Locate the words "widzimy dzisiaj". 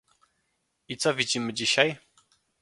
1.13-1.97